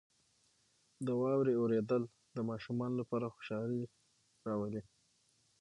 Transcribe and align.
•د 1.05 1.07
واورې 1.21 1.53
اورېدل 1.59 2.03
د 2.35 2.37
ماشومانو 2.49 2.95
لپاره 3.01 3.31
خوشحالي 3.35 3.81
راولي. 4.47 4.81